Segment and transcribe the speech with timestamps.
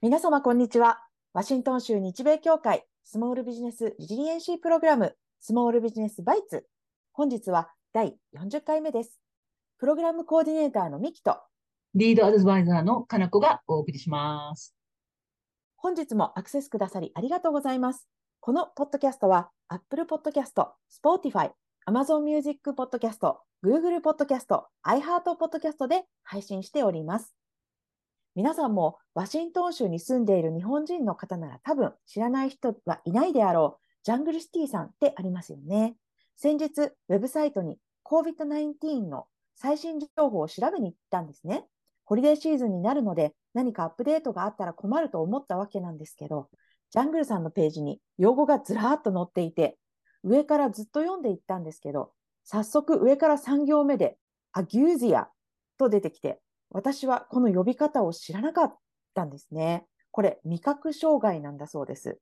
[0.00, 1.00] 皆様、こんにちは。
[1.32, 6.66] ワシントン州日米協会スモールビジネスリジリエンシープログラムスモールビジネスバイツ。
[7.12, 9.18] 本日は第40回目です。
[9.78, 11.38] プログラムコーディネーターのミキと
[11.94, 14.74] リードアドバイザーのかなこがお送りします。
[15.76, 18.08] 本日もアクセスくださりありがとうございます。
[18.40, 21.50] このポッドキャストは Apple Podcast、Spotify、
[21.88, 27.34] Amazon Music Podcast、Google Podcast、iHeart Podcast で配信しております。
[28.36, 35.96] 皆さんもワシントン州に住んでいる日本人の方なら多分知らない人はいないであろうジャングルシティさんってありますよね。
[36.36, 41.64] 先日、ウェブサイトに COVID-19 の最新情報を調べに行ったんですね。
[42.04, 46.48] ホリデーシーズンになるので何かアップデートがあったら困ると思ったわけなんですけど、
[46.90, 49.78] ジャングルさんのページに用語がずらーっと載っていて、
[50.22, 52.12] 上からずっと読んでいったんですけど、
[52.50, 54.16] 早速上から3行目で、
[54.52, 55.28] アギュージア
[55.76, 58.76] と出てきて、私はこの呼び方を知らなかっ
[59.12, 59.84] たんですね。
[60.12, 62.18] これ、味覚障害なんだそうです。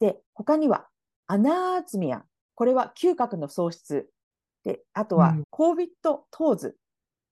[0.00, 0.88] で、他には、
[1.26, 2.24] アナーツミア。
[2.54, 4.08] これは嗅覚の喪失。
[4.64, 6.76] で、あとはうん、コービットトーズ。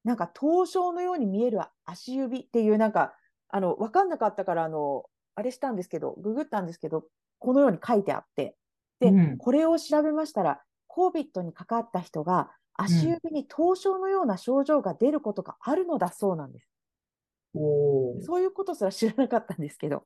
[0.05, 3.15] なんか、凍傷のように見える足指っていう、なんか、
[3.49, 5.05] あの、わかんなかったから、あの、
[5.37, 7.07] あれしたんですけど、ググったんですけど、
[7.39, 8.57] このように書いてあって、
[8.99, 10.61] で、うんこれを調べましたら、
[10.93, 16.69] コービットにかかった人が、足指に凍傷のような症状が出ることがあるのだそうなんです。
[17.55, 20.05] おーそういうことすら知らなかったんですけど。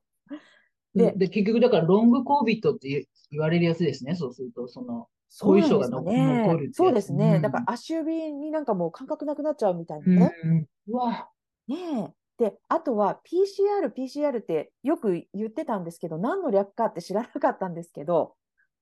[0.93, 4.15] でで、結局だからロングコービットって言言われるやつですね。
[4.15, 5.07] そうすると、その、
[5.41, 7.37] 後遺症が残るそうですね。
[7.37, 10.67] うんだから足指になんかもう感覚なくなっちゃうみたいなうんね。
[10.87, 11.29] うわ、
[11.67, 12.43] ねえ。
[12.43, 18.35] で、あとは PCR、PCR ってよく言ってたんですけど、何の略かって知らなかったんですけど、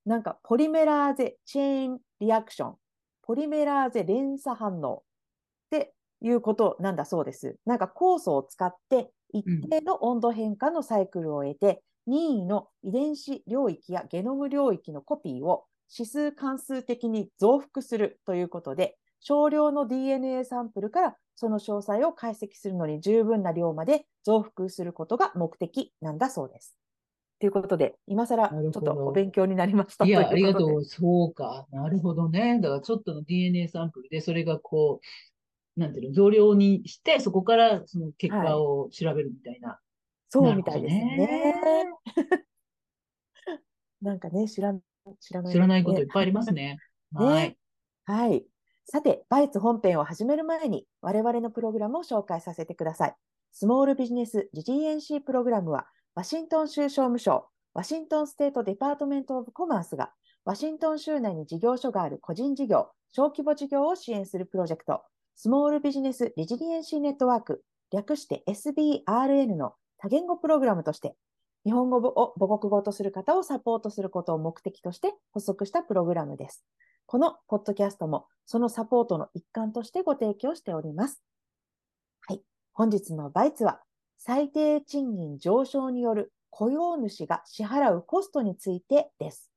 [0.06, 2.76] なんかポリメラーゼチェーンリアクション、
[3.22, 5.04] ポリメラーゼ連鎖反応っ
[5.70, 7.58] ていうことなんだそうです。
[7.66, 26.76] なんか酵素を使って一定の温度変化のサイクルを得て、任意の遺伝子領域やゲノム領域のコピーを指数関数的に増幅するということで、少量の DNA サンプルからその詳細を解析するのに十分な量まで増幅することが目的なんだそうです。
[27.44, 30.86] ということで、今更ちょっとお勉強になりましたいや、ありがとう。
[30.86, 31.68] そうか。
[31.74, 32.62] なるほどね。
[32.62, 35.02] だからちょっとの DNA サンプルで、それがこ
[35.76, 39.78] う、なんていうの、増量にして、そこからその結果を調べるみたいな。
[40.30, 41.18] そうみたいですね。
[41.18, 41.86] ね。
[44.02, 44.80] なんかね、知らん
[45.20, 46.78] 知らない、知らないこといっぱいあります ね。
[47.12, 47.58] はい。
[48.06, 48.46] はい。
[48.86, 53.16] さて、バイツ本編を始める前に、我々のプログラムを紹介させてください。
[53.52, 60.12] スモールビジネス GGNC プログラムは、ワシントン州商務省、ワシントンステートデパートメントオブコマースが、
[60.46, 65.02] ワシントン州内に事業所がある個人事業、小規模事業を支援するプロジェクト、
[65.36, 71.16] スモールビジネスリジリエンシーネットワーク、略して SBRN の多言語プログラムとして、
[71.66, 76.64] 日本語を母国語とする方をサポートすることを目的として発足したプログラムです。
[77.08, 81.24] このポッドキャストもそのサポートの一環としてご提供しております。
[82.28, 82.42] はい。
[82.74, 83.82] 本日の Bites は
[84.26, 89.52] 最低賃金上昇による雇用主が支払うコストについてです。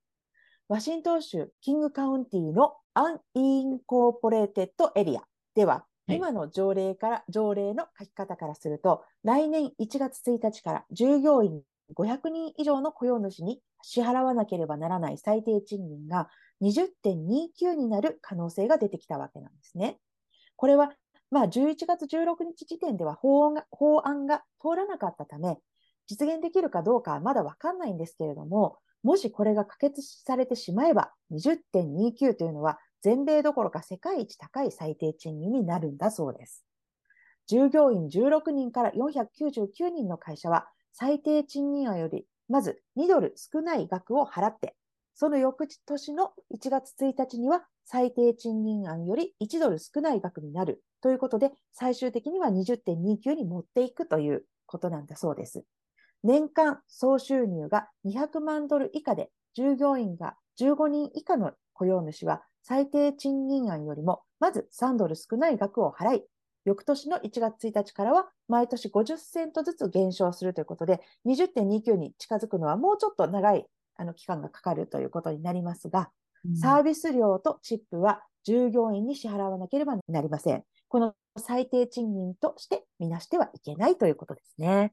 [0.66, 5.22] ワシントン州キングカウンティの unincorporated area
[5.54, 5.74] では、
[6.08, 11.62] はい今の条例から、条例の書き方からすると、来年1月1日から従業員
[11.96, 16.28] 500人以上の雇用主に支払わなければならない最低賃金が
[16.62, 19.98] 20.29になる可能性が出てきたわけなんですね。
[20.56, 20.92] これは、
[21.30, 23.44] まあ、11月16日時点では法
[24.04, 25.58] 案が通らなかったため、
[26.06, 36.64] 実現できるかどうかはまだわかんないんですけれども、もしこれが可決されてしまえば、20.29というのは全米どころか世界一高い最低賃金になるんだそうです。
[37.46, 44.76] 従業員16人から499人の会社は、最低賃金案よりまず2ドル少ない額を払って、
[45.18, 55.64] その翌年の1月1日には最低賃金案より1ドル少ない額になるということで、最終的には20.29に持っていくということなんだそうです。
[56.22, 66.24] 年間総収入が200万ドル以下で、従業員が15人以下の雇用主は最低賃金案よりもまず3ドル少ない額を払い、
[66.66, 76.10] 翌年の1月1日からは毎年50セントずつ減少するということで、20.29に近づくのはもうちょっと長いあの期間がかかるということになりますが、
[76.60, 80.62] サービス料とチップは従業員に支払わなければなりません。
[80.88, 84.92] この最低賃金としてみなしてはいけないということですね。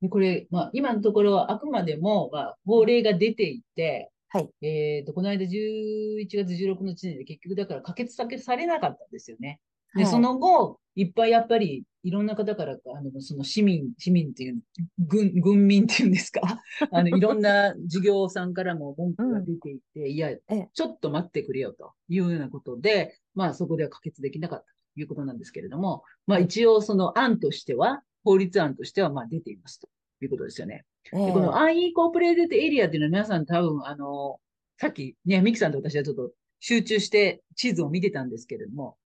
[0.00, 4.48] でこれ、まあ、今のところはあくまでも、まあ、法令が出ていて、はい。
[4.62, 9.60] えっと、この間11月16日で結局だから可決されなかったんですよね。
[9.94, 10.10] で、はい。
[10.10, 14.60] その後、いっぱいやっぱり、いろんな方から、あの、その市民、市民っていう、
[14.98, 16.40] 軍、軍民っていうんですか？
[16.90, 20.68] あの、いろんな事業さんからも文句が出ていて、いや、ええ。
[20.72, 29.88] ちょっと待ってくれよというようなことで、まあそこでは可決できなかったということなんですけれども、まあ一応その案としては、法律案としてはまあ出ていますと
[30.22, 30.84] いうことですよね。
[31.12, 31.26] ええ。
[31.26, 34.40] で、この unincorporated area っていうのは皆さん多分、あの、
[34.78, 38.96] さっきね、ミキさんと私はちょっと集中して地図を見てたんですけれども、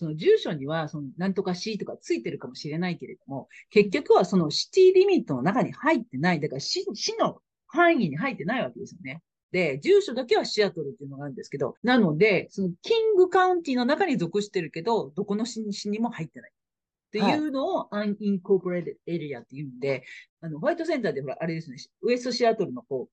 [0.00, 9.20] その住所には、そのなんとか市とかついてるかもしれないけれども、結局はその city limit の中に入ってない、だから市市の範囲に入ってないわけですよね。
[9.52, 16.50] で、住所だけはシアトルっていうのがあるんですけど、なので、そのキングカウンティの中に属してるけど、どこの市市にも入ってない。
[16.50, 20.04] っていうのを、 unincorporated area っていうんで、
[20.40, 23.06] あの、ホワイトセンターでほら、あれですね、ウエストシアトルの方、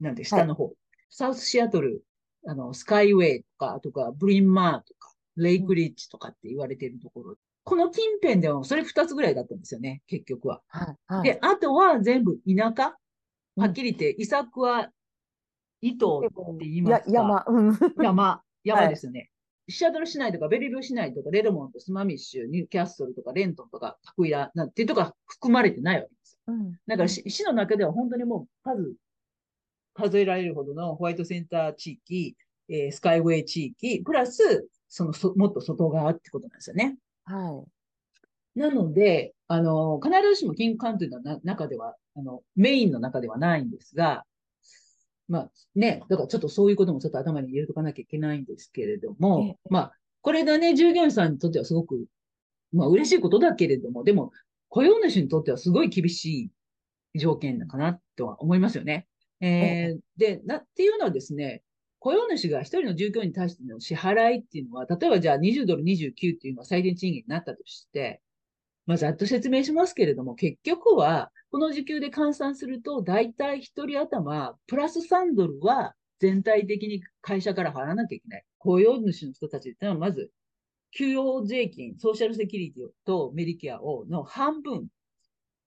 [0.00, 0.72] なんで、下の方、
[1.10, 2.02] サウスシアトル、
[2.46, 7.36] あの、スカイウェイとか、とか、ブリンマーとか、レイクリッジとかって言われているところ。
[7.64, 10.60] この近辺では、それ二つぐらいだったんですよね、結局は。
[10.68, 10.96] はい。
[11.06, 11.22] はい。
[11.24, 12.88] で、あとは全部田舎。
[12.88, 12.94] うん
[13.56, 14.90] はっきり言って、イサクは、
[15.80, 16.22] 糸っ
[16.58, 17.10] て言いますか。
[17.10, 17.44] や山。
[17.46, 17.78] うん。
[18.02, 19.30] 山、 山ですよね。
[19.68, 26.54] シアトル市内とか、ベリル市内とか、レドモンド、スマミッシュ、ニューキャッスルとか、レントンとか、タクイラなんていうとこが含まれてないわけですよ。
[26.54, 26.72] うん。
[26.86, 28.94] だから、し市の中では本当にもう数、
[29.94, 32.36] 数えられるほどのホワイトセンター地域、
[32.68, 36.96] えースカイウェイ地域、プラス、そのそ、もっと外側ってことなんですよね。
[37.24, 37.64] は
[38.56, 38.60] い。
[38.60, 44.24] なので、あの、必ずしもキングカントリーのな中では、あの、メインの中ではないんですが、
[45.26, 52.06] まあね、だからちょっとそういうこともちょっと頭に入れとかなきゃいけないんですけれどもええ、まあ、これがね、従業員さんにとってはすごく、
[52.72, 54.30] まあ嬉しいことだけれども、でも、
[54.68, 56.50] 雇用主にとってはすごい厳し
[57.14, 59.08] い条件かなとは思いますよね。
[59.40, 61.62] えーで、な、っていうのはですね、
[62.04, 68.20] 雇用主が一人の従業員に対しての支払いっていうのは、例えばじゃあ20ドル29っていうのは最低賃金になったとして、
[68.84, 78.44] まあ、ざっと説明しますけれども、結局は、この時給で換算すると、だいたい一人頭、プラス3ドルは全体的に会社から払わなきゃいけない。
[78.58, 80.30] 雇用主の人たちっていうのは、まず、
[80.90, 84.88] 給与税金、ソーシャルセキュリティとメディケアを、の半分、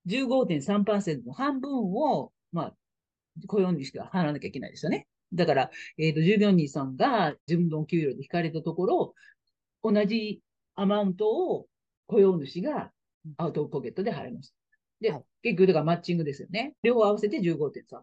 [0.06, 2.74] 15.3%の半分を、まあ、
[3.48, 5.08] 雇用主が払わなきゃいけないですよね。
[5.32, 9.14] だから、えっ、と、従業員さんが自分の給料で引かれたところ、
[9.82, 10.42] 同じ
[10.74, 11.66] アマウントを
[12.06, 12.90] 雇用主が
[13.36, 14.54] アウトポケットで払います。
[15.00, 16.74] で、はい結局、だからマッチングですよね。
[16.82, 18.02] 両方合わせて15.3%。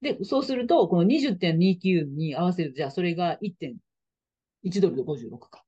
[0.00, 5.64] で、そうすると、この20.29に合わせる、じゃあそれが1.1ドルで56か。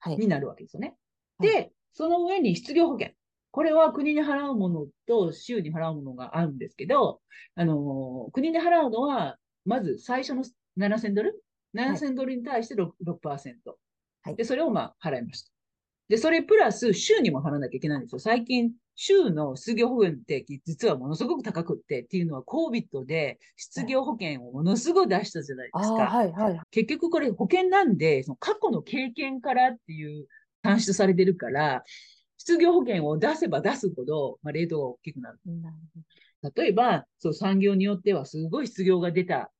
[0.00, 0.16] はい。
[0.16, 0.96] になるわけですよね。
[1.38, 3.12] はいで、その上に失業保険。
[3.50, 7.20] これは国に払うものと州に払うものがあるんですけど、
[7.54, 10.44] あのー国で払うのは、まず最初の
[10.78, 11.42] 7000ドル
[11.74, 13.54] ?7000 ドルに対して 6%, 6%。
[14.22, 15.52] はいで、それをまあ払いました。
[16.08, 18.18] で、それプラス州にも払わなきゃいけないんですよ。
[18.18, 26.06] 最近、州の失業保険って実はものすごく高くってっていうのは COVID で失業保険をものすごい出したじゃないですか。
[26.06, 26.60] はい、はい。
[26.70, 30.26] 結局これ保険なんで、その過去の経験からっていう
[30.64, 31.84] 算出されてるから、
[32.38, 35.38] 失業保険を出せば出すほど、まあ、レートが大きくなる。
[35.44, 39.50] なる例えば、そう産業によってはすごい失業が出た、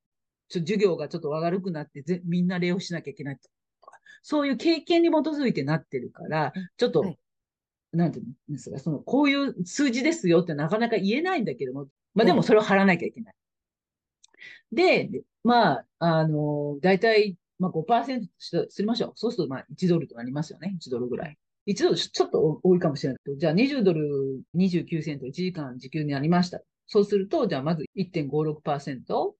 [0.48, 3.48] ちょ授業がちょっと悪くなってぜ、みんな礼をしなきゃいけないと
[3.80, 7.18] か、そういう経験に基づいてなってるからうん、ちょっと、はい
[7.92, 13.34] なんていうんですか、その、こういう数字ですよってなかなか言えないんだけども、まあでもそれを払わなきゃいけない。
[14.72, 19.12] で、でまあ、あの、大体、まあ5%としてすりましょう。
[19.14, 20.76] そうすると、まあ1ドルとなりますよね。
[20.80, 21.38] 1ドルぐらい。
[21.66, 26.60] 1ドルちょっと多いかもしれないけど、じゃあ20ドル29セント1時間時給になりました。
[26.86, 29.36] そうすると、じゃあまず1.56%ほど。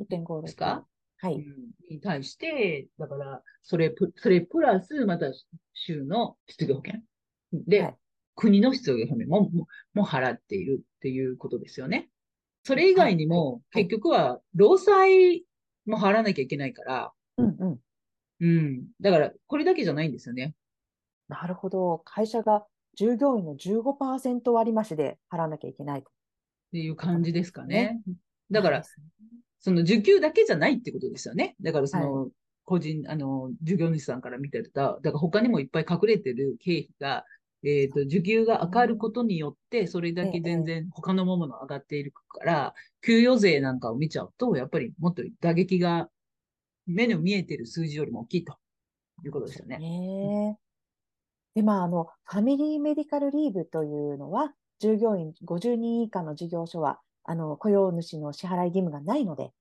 [0.00, 0.84] 1.5ですか、うん
[1.22, 1.44] はい。
[1.90, 5.26] に対して、だから、それプ、それプラス、また
[5.74, 7.02] 州の失業保険？
[7.52, 7.96] で、はい
[8.36, 12.08] 国の失業保険も、もも払っているっていうことですよね。
[12.64, 15.44] それ以外にも、はい結局は、労災
[15.84, 17.80] も払わなきゃいけないから、うんうん。
[18.40, 18.86] うん。
[18.98, 20.54] だから、これだけじゃないんですよね。
[21.28, 22.00] なるほど。
[22.06, 22.64] 会社が
[22.96, 26.08] 従業員の15%割増しで払わなきゃいけないと。
[26.08, 26.12] っ
[26.72, 28.00] ていう感じですかね。
[28.50, 28.82] だから
[29.60, 31.54] その受給だけじゃないってことですよね。
[31.60, 32.28] だからその、
[32.64, 37.24] 個人、あの、従業主さんから見てた、だから他にもいっぱい隠れてる経費が、
[37.62, 42.74] えっ、と、受給が上がることによって、それだけ全然他のものも上がっているから、
[43.04, 46.08] 給与税なんかを見ちゃうと、やっぱりもっと打撃が
[46.86, 48.56] 目の見えてる数字よりも大きいと
[49.24, 49.78] いうことですよね。
[49.78, 50.58] ね。
[51.54, 59.52] で、まあ、あの、ファミリーメディカルリーブというのは、従業員50人以下の事業所は、あの、雇用主の支払い義務がないので、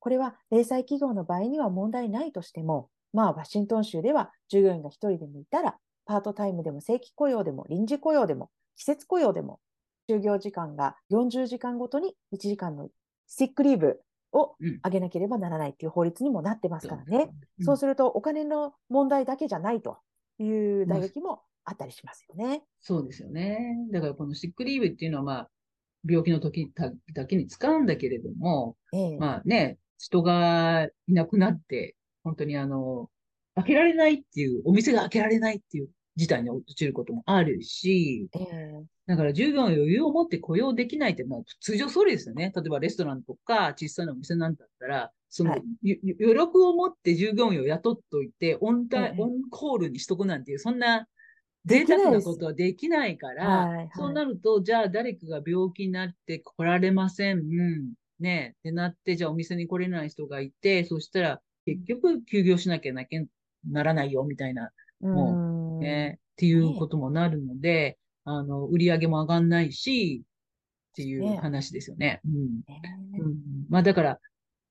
[0.00, 9.60] これは零細企業の場合には問題ないとしても、まあ、ワシントン州では従業員が1人でもいたら、パートタイムでも正規雇用でも臨時雇用でも季節雇用でも、
[10.08, 12.88] 就業時間が40時間ごとに1時間の
[13.26, 14.00] スティックリーブ
[14.32, 17.30] を上げなければならないっていう法律にもなってますからね。
[17.58, 19.98] うん、そうするとお金の問題だけじゃないと
[20.38, 22.62] いう打撃もあったりしますよね。
[22.80, 23.76] そうですよね。
[23.92, 25.50] だからこのスティックリーブっていうのはまあ、
[26.04, 26.72] 病気の時
[27.14, 33.10] だけに使うんだけれども、ええ、まあね、人がいなくなって、本当にあの、
[33.56, 42.52] 開けられないっていう、お店が開けられないっていう事態に陥ることもあるし、えー、だから従業員余裕を持って雇用できないって、まあ、通常そうですよね。
[42.54, 45.62] 例えばレストランとか小さなお店なんだったら、その、はい、
[46.20, 51.06] 余力を持って従業員を雇っといて、オンタオンコールにしとくなんていう、そんな
[51.64, 57.38] 贅沢なことはできないから、はいはい、そうなると、じゃあ誰かが病気になって来られません。
[57.38, 63.22] うん、ね、ってなって、じゃあお店に来れない人がいて、そしたら結局休業しなきゃなきゃ
[63.70, 70.24] ならないよ、みたいな、もう、ね、っていうこともなるので、あの、売り上げも上がんないし、
[70.92, 72.20] っていう話ですよね。
[72.24, 73.22] うん。
[73.22, 73.36] うん、
[73.68, 74.18] まあだから、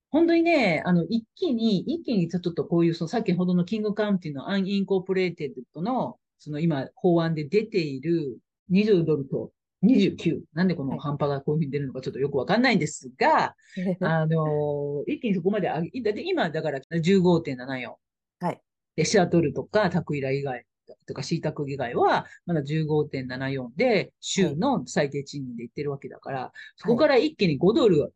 [0.10, 8.38] 本当にね、あの、一気に、一気にちょっとこういう、その先ほどのキングカウンティの unincorporated の、その今、法案で出ている
[8.72, 9.52] 20ドルと
[9.84, 10.42] 29。
[10.54, 13.56] なんでこの半端がこういうふうに出るのかちょっとよくわかんないんですが、
[14.02, 17.96] あの、一気にそこまで上げ、だって今だから15.74。
[18.40, 18.62] はい。
[18.96, 20.66] で、シアトルとかタクウィラ以外
[21.06, 28.14] とかシータク以外は、まだ15.74で、州の最低賃金で言ってるわけだから、そこから一気に5ドル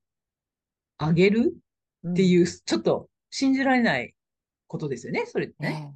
[0.99, 1.55] 上げる
[2.07, 4.15] っていう、ちょっと信じられない
[4.67, 5.93] ことですよね、それってね。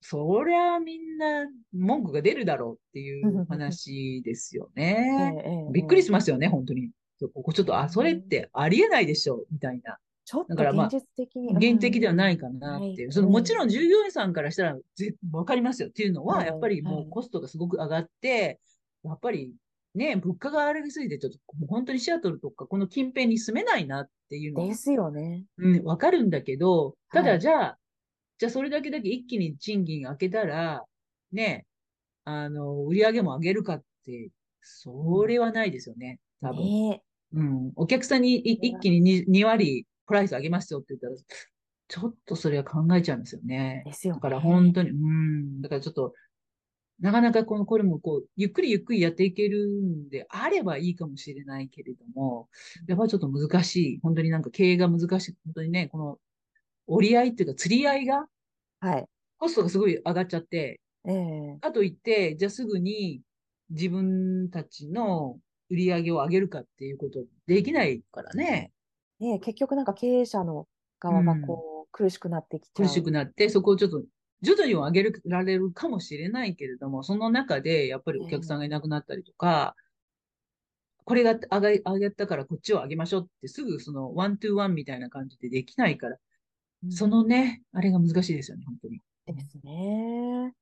[0.00, 5.68] そりゃみんな文句が出るだろうっていう話ですよね。
[5.72, 6.90] びっくりしますよね、本当に。
[7.34, 9.98] ここちょっと、あ、それってありえないでしょ、みたいな。
[10.24, 11.54] ちょっと現実的に。
[11.54, 13.12] 現実的ではないかなっていう。
[13.12, 14.78] そのもちろん従業員さんからしたら
[15.32, 18.60] わかりますよっていうのは、やっぱりもうコストがすごく上がって、
[19.04, 19.54] やっぱり
[19.94, 25.44] ね、物価が上がりすぎて、ちょっともう本当にシアトルとかこの近辺に住めないなっていうのですよね。
[25.56, 27.87] うん、わかるんだけど、ただじゃあ、はい、
[28.38, 30.84] じゃあそれだけだけ一気に賃金上げたら、
[31.32, 31.66] ね、
[32.24, 34.30] あの、売り上げも上げるかって、
[34.62, 36.64] それはないですよね、多分。
[36.64, 37.02] ね、
[37.32, 37.72] うん。
[37.74, 41.14] お客さんに一気に 2, 2割プライス上げますよって言ったら、
[41.88, 43.82] ちょっとそれは考えちゃうんですよね。
[43.84, 44.18] ですよ、ね。
[44.18, 45.60] だから本当に、うん。
[45.62, 46.14] だからちょっと、
[47.00, 52.48] なかなかこの、これもこう、ゆっくりゆっくりやっていけるんであればいいかもしれないけれども、
[52.86, 54.00] やっぱりちょっと難しい。
[54.00, 55.36] 本当になんか経営が難しい。
[55.44, 56.18] 本当にね、この
[56.88, 58.26] 折り合いっていうか釣り合いが、
[58.80, 59.06] はい。
[59.38, 63.20] コストがすごい上がっちゃって、ええー、かといって、じゃあすぐに
[63.70, 65.38] 自分たちの
[65.70, 68.72] 売り上げを上げるかっていうことできないからね。
[69.20, 70.66] ね結局なんか経営者の
[70.98, 72.86] 側がこう、苦しくなってきちゃう。
[72.86, 74.02] 苦しくなって、そこをちょっと
[74.42, 86.18] 徐々には上げられるかもしれないけれども、その中でやっぱりお客さんがいなくなったりとか、えー、これが上げ上げたからこっちを上げましょうってすぐそのワントゥーワンみたいな感じでできないから、うん、
[86.90, 89.00] そのね、あれが難しいですよね、本当に。
[89.26, 90.52] ですね。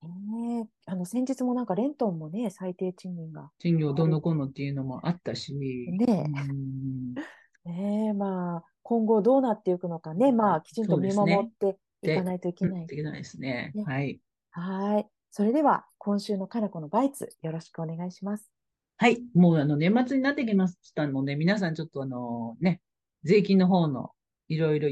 [0.00, 3.50] えー、あの先日もなんかレントンもね、最低賃金が。
[3.58, 5.54] 賃金をどうのこうのっていうのもあったし。
[5.54, 6.30] ね
[7.66, 7.68] え。
[7.68, 12.84] ねえ、まあ、今後どうなっていくのかね、まあ、きちんと見守っていかないといけない。
[12.84, 13.72] いけないですね。
[13.74, 14.20] ねはい。
[14.50, 15.08] はい。
[15.30, 18.50] それでは、今週のかなこのバイツ、よろしくお願いします。
[18.96, 19.22] はい。
[19.34, 22.80] もうあの年末になってきましたので、皆さんちょっとあのね、
[23.24, 24.10] 税金の方の
[24.48, 24.88] いろいろ、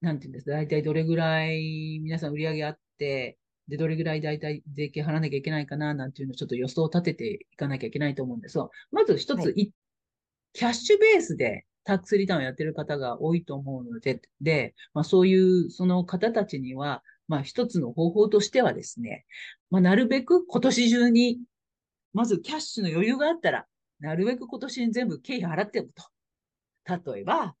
[0.00, 9.72] なんていうんですか、大体どれぐらい皆さん売り上げあって、で、どれぐらい大体税金払わなきゃいけないかな、なんていうのをちょっと予想を立てていかなきゃいけないと思うんですが、まず一つ、はい、
[10.52, 19.24] キャッシュベースでタックスリターンをやってる方が多いと思うので、で、まあそういうその方たちには、まあ一つの方法としてはですね、
[19.70, 21.40] まあなるべく今年中に、
[22.12, 23.66] まずキャッシュの余裕があったら、
[24.00, 27.12] なるべく今年に全部経費払っておくと。
[27.14, 27.54] 例えば、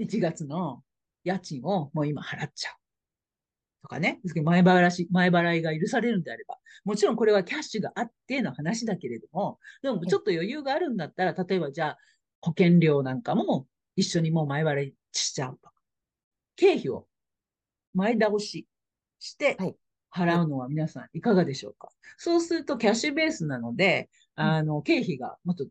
[0.00, 0.82] 1月の
[1.24, 2.74] 家賃をもう今払っちゃう。
[3.82, 11.98] とかね、前払い、前払いが許されるんであれば、もちろんこれはキャッシュがあっての話だけれども、でもちょっと余裕があるんだったら、例えばじゃあ、
[12.40, 15.72] 保険料なんかも一緒にもう前払いしちゃうとか。
[16.56, 17.06] 経費を
[17.94, 18.66] 前倒し
[19.20, 19.56] して
[20.12, 25.64] 払うのは皆さんいかがでしょうか、はい、そうするとキャッシュベースなので、あの、経費がもっと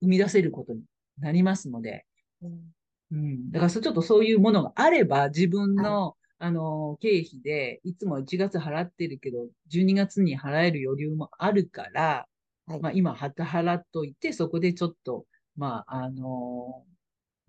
[0.00, 0.82] 生み出せることに
[1.18, 2.06] なりますので、
[2.42, 2.74] うん、
[3.12, 6.14] うん、だからちょっとそういうものがあれば自分の、はい。
[6.42, 12.26] あの、経費で、いつも1月払ってるけど、12月に払える余裕もあるから、
[12.66, 15.26] はい、まあ今、払っといて、そこでちょっと、
[15.56, 16.86] まあ、あの、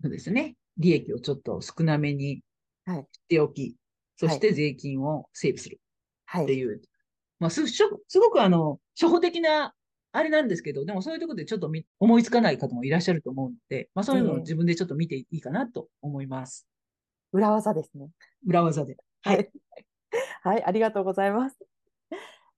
[0.02, 0.56] そうですね。
[0.76, 2.42] 利益をちょっと少なめに
[2.84, 3.06] はい。
[3.12, 3.76] しておき、
[4.16, 5.80] そして税金をセーブする
[6.26, 6.44] はい。
[6.44, 6.82] っていう、
[7.38, 7.82] まあす、す
[8.18, 9.74] ごくあの、初歩的な
[10.12, 16.66] あれなんですけど、でもそういうところでちょっとみ思いつかない方もいらっしゃると思うので、まあそういうのをええ自分でちょっと見ていいかなと思います。
[17.32, 18.10] 裏技ですね。
[18.46, 18.96] 裏技で。
[19.22, 19.48] ははいい。
[20.42, 21.58] はい、ありがとうございます。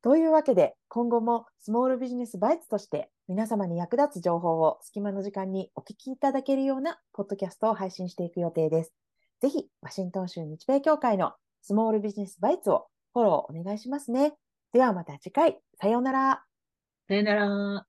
[0.02, 8.92] というわけで、今後もスモールビジネスバイツとして皆様に役立つ情報を隙間の時間にお聞きいただけるようなポッドキャストを配信していく予定です。
[9.40, 11.32] ぜひ、ワシントン州日米協会の
[11.62, 14.34] スモールビジネスバイツをフォローお願いしますね。
[14.73, 16.44] ではまた次回、さようなら。
[17.06, 17.87] さよなら。